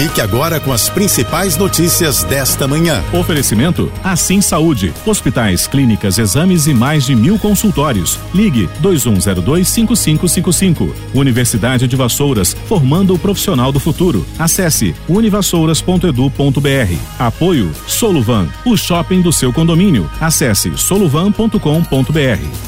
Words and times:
Fique 0.00 0.20
agora 0.22 0.58
com 0.58 0.72
as 0.72 0.88
principais 0.88 1.58
notícias 1.58 2.24
desta 2.24 2.66
manhã. 2.66 3.04
Oferecimento 3.12 3.92
Assim 4.02 4.40
Saúde. 4.40 4.94
Hospitais, 5.04 5.66
clínicas, 5.66 6.16
exames 6.16 6.66
e 6.66 6.72
mais 6.72 7.04
de 7.04 7.14
mil 7.14 7.38
consultórios. 7.38 8.18
Ligue 8.32 8.66
2102-5555. 8.82 10.90
Universidade 11.12 11.86
de 11.86 11.96
Vassouras, 11.96 12.56
formando 12.66 13.12
o 13.12 13.18
profissional 13.18 13.70
do 13.70 13.78
futuro. 13.78 14.26
Acesse 14.38 14.94
univassouras.edu.br. 15.06 16.94
Apoio 17.18 17.70
Soluvan, 17.86 18.48
o 18.64 18.78
shopping 18.78 19.20
do 19.20 19.34
seu 19.34 19.52
condomínio. 19.52 20.10
Acesse 20.18 20.72
soluvan.com.br. 20.78 21.60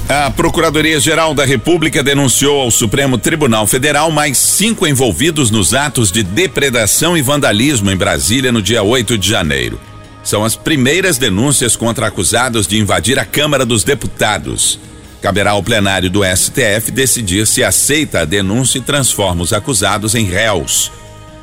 A 0.06 0.30
Procuradoria-Geral 0.30 1.32
da 1.32 1.46
República 1.46 2.02
denunciou 2.02 2.60
ao 2.60 2.70
Supremo 2.70 3.16
Tribunal 3.16 3.66
Federal 3.66 4.10
mais 4.10 4.36
cinco 4.36 4.86
envolvidos 4.86 5.50
nos 5.50 5.72
atos 5.72 6.12
de 6.12 6.22
depredação 6.22 7.16
e 7.16 7.21
vandalismo 7.22 7.90
em 7.90 7.96
Brasília 7.96 8.52
no 8.52 8.60
dia 8.60 8.82
8 8.82 9.16
de 9.16 9.28
janeiro. 9.28 9.80
São 10.22 10.44
as 10.44 10.54
primeiras 10.54 11.18
denúncias 11.18 11.74
contra 11.74 12.06
acusados 12.06 12.66
de 12.66 12.78
invadir 12.78 13.18
a 13.18 13.24
Câmara 13.24 13.64
dos 13.64 13.82
Deputados. 13.82 14.78
Caberá 15.20 15.52
ao 15.52 15.62
plenário 15.62 16.10
do 16.10 16.22
STF 16.24 16.90
decidir 16.90 17.46
se 17.46 17.62
aceita 17.62 18.20
a 18.20 18.24
denúncia 18.24 18.78
e 18.78 18.82
transforma 18.82 19.42
os 19.42 19.52
acusados 19.52 20.14
em 20.14 20.24
réus. 20.24 20.90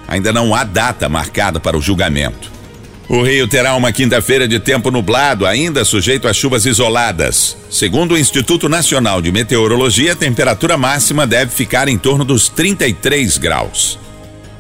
Ainda 0.07 0.33
não 0.33 0.53
há 0.53 0.63
data 0.63 1.07
marcada 1.07 1.59
para 1.59 1.77
o 1.77 1.81
julgamento. 1.81 2.51
O 3.09 3.23
Rio 3.23 3.47
terá 3.47 3.75
uma 3.75 3.91
quinta-feira 3.91 4.47
de 4.47 4.59
tempo 4.59 4.91
nublado, 4.91 5.47
ainda 5.47 5.83
sujeito 5.83 6.27
a 6.27 6.33
chuvas 6.33 6.65
isoladas. 6.67 7.57
Segundo 7.69 8.13
o 8.13 8.17
Instituto 8.17 8.69
Nacional 8.69 9.19
de 9.19 9.31
Meteorologia, 9.31 10.13
a 10.13 10.15
temperatura 10.15 10.77
máxima 10.77 11.25
deve 11.25 11.51
ficar 11.51 11.87
em 11.87 11.97
torno 11.97 12.23
dos 12.23 12.49
33 12.49 13.39
graus. 13.39 13.97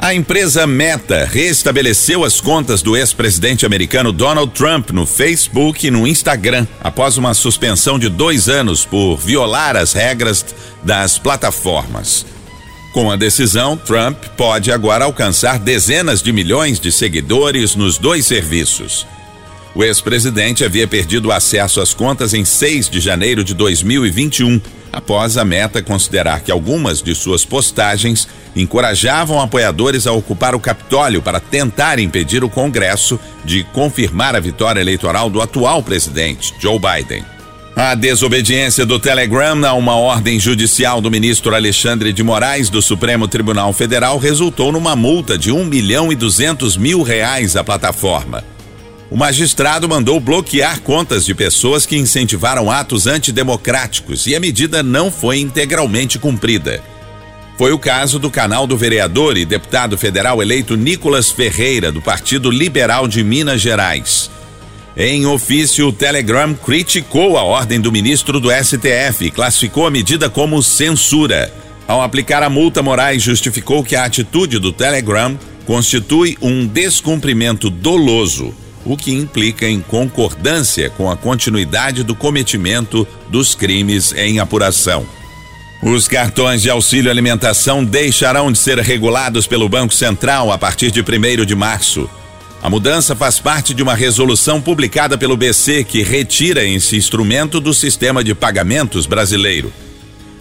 A 0.01 0.13
empresa 0.13 0.65
Meta 0.65 1.25
restabeleceu 1.25 2.23
as 2.23 2.39
contas 2.39 2.81
do 2.81 2.95
ex-presidente 2.95 3.65
americano 3.65 4.13
Donald 4.13 4.53
Trump 4.53 4.91
no 4.91 5.05
Facebook 5.05 5.85
e 5.85 5.91
no 5.91 6.07
Instagram 6.07 6.65
após 6.81 7.17
uma 7.17 7.33
suspensão 7.33 7.99
de 7.99 8.07
dois 8.07 8.47
anos 8.47 8.85
por 8.85 9.17
violar 9.17 9.75
as 9.75 9.91
regras 9.91 10.45
das 10.81 11.19
plataformas. 11.19 12.25
Com 12.93 13.11
a 13.11 13.17
decisão, 13.17 13.75
Trump 13.75 14.23
pode 14.37 14.71
agora 14.71 15.03
alcançar 15.03 15.59
dezenas 15.59 16.23
de 16.23 16.31
milhões 16.31 16.79
de 16.79 16.93
seguidores 16.93 17.75
nos 17.75 17.97
dois 17.97 18.25
serviços. 18.25 19.05
O 19.75 19.83
ex-presidente 19.83 20.65
havia 20.65 20.87
perdido 20.87 21.31
acesso 21.31 21.79
às 21.79 21.93
contas 21.93 22.33
em 22.33 22.43
6 22.43 22.89
de 22.89 22.99
janeiro 22.99 23.43
de 23.43 23.53
2021 23.53 24.59
após 24.91 25.37
a 25.37 25.45
meta 25.45 25.81
considerar 25.81 26.41
que 26.41 26.51
algumas 26.51 27.01
de 27.01 27.13
suas 27.13 27.45
postagens 27.45 28.27
encorajavam 28.55 29.39
apoiadores 29.39 30.07
a 30.07 30.11
ocupar 30.11 30.55
o 30.55 30.59
Capitólio 30.59 31.21
para 31.21 31.39
tentar 31.39 31.99
impedir 31.99 32.43
o 32.43 32.49
Congresso 32.49 33.19
de 33.45 33.63
confirmar 33.65 34.35
a 34.35 34.39
vitória 34.39 34.81
eleitoral 34.81 35.29
do 35.29 35.41
atual 35.41 35.83
presidente, 35.83 36.53
Joe 36.59 36.79
Biden. 36.79 37.23
A 37.75 37.95
desobediência 37.95 38.85
do 38.85 38.99
Telegram 38.99 39.63
a 39.65 39.73
uma 39.73 39.95
ordem 39.95 40.39
judicial 40.39 40.99
do 40.99 41.09
ministro 41.09 41.55
Alexandre 41.55 42.11
de 42.11 42.23
Moraes 42.23 42.69
do 42.69 42.81
Supremo 42.81 43.27
Tribunal 43.27 43.71
Federal 43.71 44.17
resultou 44.17 44.71
numa 44.71 44.95
multa 44.95 45.37
de 45.37 45.51
um 45.51 45.63
milhão 45.63 46.11
e 46.11 46.15
duzentos 46.15 46.75
mil 46.75 47.03
reais 47.03 47.55
à 47.55 47.63
plataforma. 47.63 48.43
O 49.11 49.17
magistrado 49.17 49.89
mandou 49.89 50.19
bloquear 50.19 50.81
contas 50.81 51.25
de 51.25 51.33
pessoas 51.33 51.83
que 51.83 51.97
incentivaram 51.97 52.69
atos 52.69 53.07
antidemocráticos 53.07 54.27
e 54.27 54.35
a 54.35 54.39
medida 54.39 54.83
não 54.83 55.11
foi 55.11 55.39
integralmente 55.39 56.19
cumprida. 56.19 56.83
Foi 57.57 57.71
o 57.71 57.79
caso 57.79 58.19
do 58.19 58.29
canal 58.29 58.67
do 58.67 58.77
vereador 58.77 59.35
e 59.35 59.45
deputado 59.45 59.97
federal 59.97 60.43
eleito 60.43 60.77
Nicolas 60.77 61.31
Ferreira, 61.31 61.91
do 61.91 62.01
Partido 62.01 62.51
Liberal 62.51 63.07
de 63.07 63.23
Minas 63.23 63.59
Gerais. 63.59 64.29
Em 64.95 65.25
ofício, 65.25 65.87
o 65.87 65.93
Telegram 65.93 66.53
criticou 66.53 67.35
a 67.35 67.43
ordem 67.43 67.81
do 67.81 67.91
ministro 67.91 68.39
do 68.39 68.49
STF 68.51 69.25
e 69.25 69.31
classificou 69.31 69.87
a 69.87 69.91
medida 69.91 70.29
como 70.29 70.61
censura. 70.61 71.51
Ao 71.87 72.01
aplicar 72.01 72.43
a 72.43 72.49
multa, 72.49 72.83
Moraes 72.83 73.23
justificou 73.23 73.83
que 73.83 73.95
a 73.95 74.05
atitude 74.05 74.59
do 74.59 74.71
Telegram 74.71 75.37
constitui 75.65 76.37
um 76.41 76.67
descumprimento 76.67 77.71
doloso 77.71 78.53
o 78.89 78.97
que 78.97 79.13
implica 79.13 79.69
em 79.69 79.79
concordância 79.79 80.89
com 80.89 81.11
a 81.11 81.15
continuidade 81.15 82.03
do 82.03 82.15
cometimento 82.15 83.07
dos 83.29 83.53
crimes 83.53 84.11
em 84.13 84.39
apuração. 84.39 85.05
Os 85.83 86.07
cartões 86.07 86.63
de 86.63 86.71
auxílio 86.71 87.11
alimentação 87.11 87.85
deixarão 87.85 88.51
de 88.51 88.57
ser 88.57 88.79
regulados 88.79 89.45
pelo 89.45 89.69
Banco 89.69 89.93
Central 89.93 90.51
a 90.51 90.57
partir 90.57 90.89
de 90.89 91.01
1 91.01 91.45
de 91.45 91.55
março. 91.55 92.09
A 92.63 92.69
mudança 92.69 93.15
faz 93.15 93.39
parte 93.39 93.75
de 93.75 93.83
uma 93.83 93.93
resolução 93.93 94.59
publicada 94.59 95.19
pelo 95.19 95.37
BC 95.37 95.83
que 95.83 96.01
retira 96.01 96.65
esse 96.65 96.97
instrumento 96.97 97.59
do 97.59 97.75
sistema 97.75 98.23
de 98.23 98.33
pagamentos 98.33 99.05
brasileiro. 99.05 99.71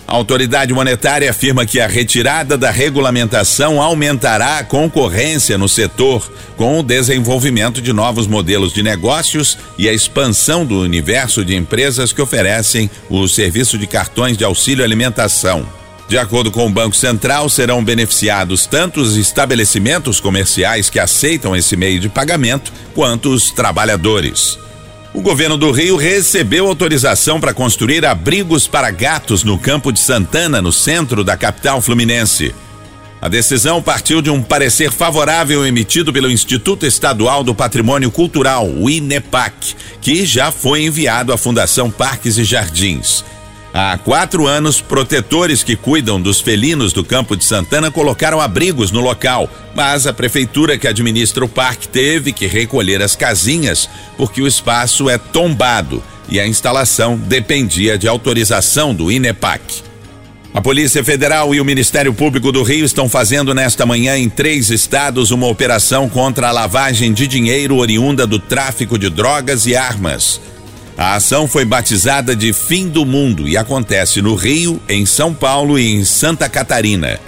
A 0.08 0.14
autoridade 0.14 0.72
monetária 0.72 1.30
afirma 1.30 1.66
que 1.66 1.78
a 1.78 1.86
retirada 1.86 2.56
da 2.56 2.70
regulamentação 2.70 3.82
aumentará 3.82 4.56
a 4.56 4.64
concorrência 4.64 5.58
no 5.58 5.68
setor, 5.68 6.32
com 6.56 6.80
o 6.80 6.82
desenvolvimento 6.82 7.82
de 7.82 7.92
novos 7.92 8.26
modelos 8.26 8.72
de 8.72 8.82
negócios 8.82 9.58
e 9.76 9.86
a 9.86 9.92
expansão 9.92 10.64
do 10.64 10.80
universo 10.80 11.44
de 11.44 11.54
empresas 11.54 12.10
que 12.10 12.22
oferecem 12.22 12.90
o 13.10 13.28
serviço 13.28 13.76
de 13.76 13.86
cartões 13.86 14.38
de 14.38 14.44
auxílio 14.44 14.82
alimentação. 14.82 15.68
De 16.08 16.16
acordo 16.16 16.50
com 16.50 16.66
o 16.66 16.70
Banco 16.70 16.96
Central, 16.96 17.50
serão 17.50 17.84
beneficiados 17.84 18.64
tanto 18.64 19.02
os 19.02 19.14
estabelecimentos 19.14 20.20
comerciais 20.20 20.88
que 20.88 20.98
aceitam 20.98 21.54
esse 21.54 21.76
meio 21.76 22.00
de 22.00 22.08
pagamento, 22.08 22.72
quanto 22.94 23.28
os 23.28 23.50
trabalhadores. 23.50 24.58
O 25.18 25.20
governo 25.20 25.56
do 25.56 25.72
Rio 25.72 25.96
recebeu 25.96 26.68
autorização 26.68 27.40
para 27.40 27.52
construir 27.52 28.06
abrigos 28.06 28.68
para 28.68 28.88
gatos 28.92 29.42
no 29.42 29.58
Campo 29.58 29.90
de 29.90 29.98
Santana, 29.98 30.62
no 30.62 30.72
centro 30.72 31.24
da 31.24 31.36
capital 31.36 31.80
fluminense. 31.80 32.54
A 33.20 33.28
decisão 33.28 33.82
partiu 33.82 34.22
de 34.22 34.30
um 34.30 34.40
parecer 34.40 34.92
favorável 34.92 35.66
emitido 35.66 36.12
pelo 36.12 36.30
Instituto 36.30 36.86
Estadual 36.86 37.42
do 37.42 37.52
Patrimônio 37.52 38.12
Cultural, 38.12 38.68
o 38.68 38.88
INEPAC, 38.88 39.74
que 40.00 40.24
já 40.24 40.52
foi 40.52 40.84
enviado 40.84 41.32
à 41.32 41.36
Fundação 41.36 41.90
Parques 41.90 42.38
e 42.38 42.44
Jardins. 42.44 43.24
Há 43.72 43.98
quatro 43.98 44.46
anos, 44.46 44.80
protetores 44.80 45.62
que 45.62 45.76
cuidam 45.76 46.20
dos 46.20 46.40
felinos 46.40 46.92
do 46.92 47.04
Campo 47.04 47.36
de 47.36 47.44
Santana 47.44 47.90
colocaram 47.90 48.40
abrigos 48.40 48.90
no 48.90 49.00
local, 49.00 49.48
mas 49.74 50.06
a 50.06 50.12
prefeitura 50.12 50.78
que 50.78 50.88
administra 50.88 51.44
o 51.44 51.48
parque 51.48 51.86
teve 51.86 52.32
que 52.32 52.46
recolher 52.46 53.02
as 53.02 53.14
casinhas 53.14 53.88
porque 54.16 54.40
o 54.40 54.46
espaço 54.46 55.10
é 55.10 55.18
tombado 55.18 56.02
e 56.28 56.40
a 56.40 56.46
instalação 56.46 57.16
dependia 57.16 57.98
de 57.98 58.08
autorização 58.08 58.94
do 58.94 59.12
INEPAC. 59.12 59.88
A 60.52 60.62
Polícia 60.62 61.04
Federal 61.04 61.54
e 61.54 61.60
o 61.60 61.64
Ministério 61.64 62.12
Público 62.12 62.50
do 62.50 62.62
Rio 62.62 62.84
estão 62.84 63.08
fazendo 63.08 63.54
nesta 63.54 63.84
manhã 63.84 64.16
em 64.16 64.30
três 64.30 64.70
estados 64.70 65.30
uma 65.30 65.46
operação 65.46 66.08
contra 66.08 66.48
a 66.48 66.52
lavagem 66.52 67.12
de 67.12 67.26
dinheiro 67.26 67.76
oriunda 67.76 68.26
do 68.26 68.38
tráfico 68.38 68.98
de 68.98 69.10
drogas 69.10 69.66
e 69.66 69.76
armas. 69.76 70.40
A 70.98 71.14
ação 71.14 71.46
foi 71.46 71.64
batizada 71.64 72.34
de 72.34 72.52
Fim 72.52 72.88
do 72.88 73.06
Mundo 73.06 73.46
e 73.46 73.56
acontece 73.56 74.20
no 74.20 74.34
Rio, 74.34 74.82
em 74.88 75.06
São 75.06 75.32
Paulo 75.32 75.78
e 75.78 75.92
em 75.92 76.04
Santa 76.04 76.48
Catarina. 76.48 77.20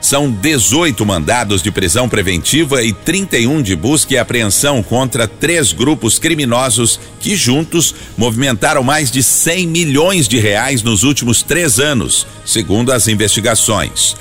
São 0.00 0.28
18 0.28 1.06
mandados 1.06 1.62
de 1.62 1.70
prisão 1.70 2.08
preventiva 2.08 2.82
e 2.82 2.92
31 2.92 3.62
de 3.62 3.76
busca 3.76 4.14
e 4.14 4.18
apreensão 4.18 4.82
contra 4.82 5.28
três 5.28 5.72
grupos 5.72 6.18
criminosos 6.18 6.98
que 7.20 7.36
juntos 7.36 7.94
movimentaram 8.16 8.82
mais 8.82 9.12
de 9.12 9.22
100 9.22 9.68
milhões 9.68 10.26
de 10.26 10.40
reais 10.40 10.82
nos 10.82 11.04
últimos 11.04 11.40
três 11.40 11.78
anos, 11.78 12.26
segundo 12.44 12.90
as 12.90 13.06
investigações. 13.06 14.16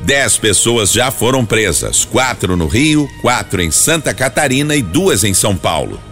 Dez 0.00 0.36
pessoas 0.36 0.92
já 0.92 1.10
foram 1.10 1.44
presas, 1.44 2.04
quatro 2.04 2.56
no 2.56 2.68
Rio, 2.68 3.08
quatro 3.20 3.60
em 3.60 3.72
Santa 3.72 4.14
Catarina 4.14 4.76
e 4.76 4.80
duas 4.80 5.24
em 5.24 5.34
São 5.34 5.56
Paulo. 5.56 6.11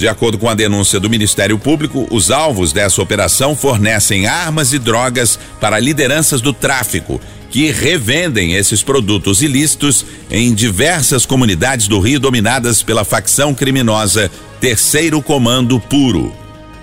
De 0.00 0.08
acordo 0.08 0.38
com 0.38 0.48
a 0.48 0.54
denúncia 0.54 0.98
do 0.98 1.10
Ministério 1.10 1.58
Público, 1.58 2.08
os 2.10 2.30
alvos 2.30 2.72
dessa 2.72 3.02
operação 3.02 3.54
fornecem 3.54 4.26
armas 4.26 4.72
e 4.72 4.78
drogas 4.78 5.38
para 5.60 5.78
lideranças 5.78 6.40
do 6.40 6.54
tráfico, 6.54 7.20
que 7.50 7.70
revendem 7.70 8.54
esses 8.54 8.82
produtos 8.82 9.42
ilícitos 9.42 10.06
em 10.30 10.54
diversas 10.54 11.26
comunidades 11.26 11.86
do 11.86 12.00
Rio 12.00 12.18
dominadas 12.18 12.82
pela 12.82 13.04
facção 13.04 13.52
criminosa 13.52 14.30
Terceiro 14.58 15.20
Comando 15.20 15.78
Puro. 15.78 16.34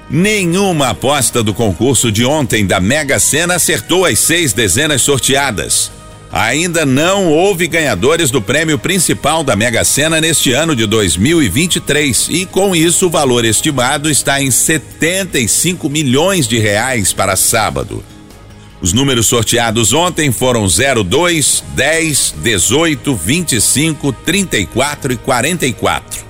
Nenhuma 0.08 0.90
aposta 0.90 1.42
do 1.42 1.56
concurso 1.56 2.12
de 2.12 2.24
ontem 2.24 2.68
da 2.68 2.80
Mega 2.80 3.18
Sena 3.18 3.56
acertou 3.56 4.06
as 4.06 4.20
seis 4.20 4.54
dezenas 4.54 5.02
sorteadas. 5.02 5.92
Ainda 6.32 6.86
não 6.86 7.28
houve 7.28 7.68
ganhadores 7.68 8.30
do 8.30 8.42
prêmio 8.42 8.78
principal 8.78 9.44
da 9.44 9.56
Mega 9.56 9.84
Sena 9.86 10.20
neste 10.20 10.52
ano 10.52 10.76
de 10.76 10.86
2023 10.86 12.28
e 12.30 12.46
com 12.46 12.76
isso 12.76 13.08
o 13.08 13.10
valor 13.10 13.46
estimado 13.46 14.10
está 14.10 14.42
em 14.42 14.52
75 14.52 15.90
milhões 15.90 16.46
de 16.48 16.60
reais 16.60 17.14
para 17.14 17.38
sábado. 17.38 18.04
Os 18.82 18.92
números 18.94 19.28
sorteados 19.28 19.94
ontem 19.94 20.32
foram 20.32 20.68
02, 20.68 21.64
10, 21.76 22.36
18, 22.44 23.16
25, 23.16 24.14
34 24.14 25.14
e 25.14 25.18
44. 25.18 26.28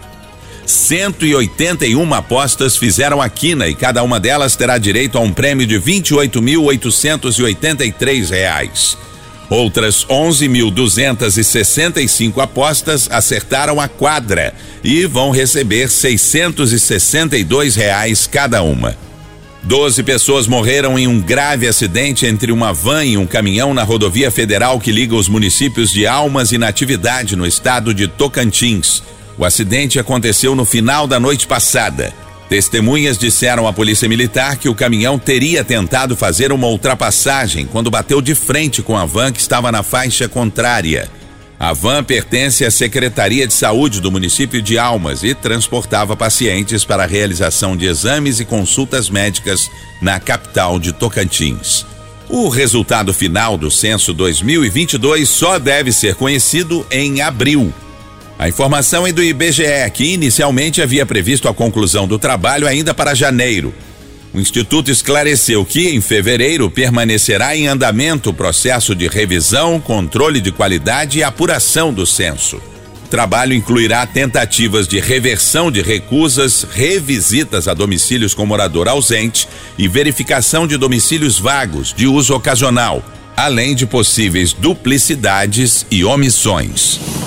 181 0.66 2.14
apostas 2.14 2.78
fizeram 2.78 3.22
a 3.22 3.28
quina 3.30 3.68
e 3.68 3.76
cada 3.76 4.02
uma 4.04 4.20
delas 4.20 4.56
terá 4.56 4.78
direito 4.78 5.18
a 5.18 5.22
um 5.22 5.34
prêmio 5.34 5.66
de 5.66 5.78
R$ 5.78 6.02
28.883. 6.02 8.98
Outras 9.50 10.06
11.265 10.06 12.42
apostas 12.42 13.08
acertaram 13.10 13.80
a 13.80 13.88
quadra 13.88 14.54
e 14.84 15.06
vão 15.06 15.32
receber 15.32 15.90
662 15.90 17.76
reais 17.76 18.28
cada 18.28 18.62
uma. 18.62 18.94
Doze 19.64 20.04
pessoas 20.04 20.46
morreram 20.48 21.00
em 21.00 21.08
um 21.08 21.20
grave 21.20 21.68
acidente 21.68 22.26
entre 22.26 22.52
uma 22.52 22.74
van 22.74 23.06
e 23.06 23.18
um 23.18 23.26
caminhão 23.26 23.74
na 23.74 23.84
rodovia 23.84 24.30
federal 24.32 24.80
que 24.80 24.92
liga 24.92 25.16
os 25.16 25.28
municípios 25.28 25.92
de 25.92 26.08
Almas 26.08 26.52
e 26.52 26.58
Natividade, 26.58 27.36
no 27.36 27.46
estado 27.46 27.94
de 27.94 28.08
Tocantins. 28.08 29.04
O 29.38 29.46
acidente 29.46 30.00
aconteceu 30.00 30.56
no 30.56 30.66
final 30.66 31.06
da 31.06 31.20
noite 31.20 31.46
passada. 31.46 32.12
Testemunhas 32.50 33.18
disseram 33.18 33.68
à 33.68 33.74
Polícia 33.74 34.08
Militar 34.08 34.56
que 34.56 34.70
o 34.70 34.76
caminhão 34.76 35.20
teria 35.20 35.66
tentado 35.66 36.16
fazer 36.16 36.52
uma 36.52 36.68
ultrapassagem 36.68 37.66
quando 37.66 37.92
bateu 37.92 38.22
de 38.22 38.34
frente 38.34 38.82
com 38.82 38.96
a 38.96 39.06
van 39.06 39.34
que 39.34 39.42
estava 39.42 39.72
na 39.72 39.84
faixa 39.84 40.30
contrária. 40.30 41.10
A 41.60 41.74
van 41.74 42.04
pertence 42.04 42.64
à 42.64 42.72
Secretaria 42.72 43.48
de 43.48 43.54
Saúde 43.54 44.00
do 44.00 44.12
município 44.12 44.62
de 44.62 44.78
Almas 44.78 45.24
e 45.24 45.34
transportava 45.34 46.16
pacientes 46.16 46.86
para 46.86 47.04
a 47.04 47.08
realização 47.08 47.76
de 47.76 47.86
exames 47.86 48.40
e 48.40 48.46
consultas 48.46 49.10
médicas 49.10 49.70
na 50.02 50.20
capital 50.20 50.80
de 50.80 50.94
Tocantins. 50.94 51.86
O 52.30 52.48
resultado 52.48 53.14
final 53.14 53.58
do 53.58 53.72
censo 53.72 54.14
2022 54.14 55.28
só 55.28 55.58
deve 55.58 55.92
ser 55.92 56.16
conhecido 56.16 56.86
em 56.92 57.22
abril. 57.22 57.74
A 58.39 58.48
informação 58.48 59.07
é 59.07 59.12
do 59.12 59.24
IBGE, 59.24 59.89
que 59.92 60.13
inicialmente 60.13 60.80
havia 60.80 61.07
previsto 61.07 61.48
a 61.48 61.54
conclusão 61.54 62.07
do 62.07 62.19
trabalho 62.19 62.68
ainda 62.68 62.94
para 62.94 63.16
janeiro. 63.16 63.74
O 64.31 64.39
Instituto 64.39 64.92
esclareceu 64.92 65.66
que, 65.66 65.89
em 65.89 66.00
fevereiro, 66.00 66.69
permanecerá 66.69 67.56
em 67.56 67.68
andamento 67.68 68.30
o 68.30 68.34
processo 68.34 68.94
de 68.94 69.07
revisão, 69.07 69.80
controle 69.80 70.39
de 70.39 70.51
qualidade 70.51 71.18
e 71.18 71.24
apuração 71.24 71.92
do 71.92 72.06
censo. 72.06 72.57
O 73.06 73.07
trabalho 73.10 73.56
incluirá 73.56 74.06
tentativas 74.06 74.88
de 74.88 75.00
reversão 75.00 75.72
de 75.72 75.81
recusas, 75.81 76.68
revisitas 76.69 77.68
a 77.68 77.74
domicílios 77.74 78.36
com 78.36 78.45
morador 78.45 78.88
ausente 78.88 79.48
e 79.80 79.88
verificação 79.88 80.68
de 80.68 80.78
domicílios 80.78 81.40
vagos 81.40 81.92
de 81.92 82.06
uso 82.06 82.36
ocasional, 82.36 83.04
além 83.36 83.74
de 83.74 83.88
possíveis 83.88 84.54
duplicidades 84.54 85.88
e 85.90 86.04
omissões. 86.04 87.27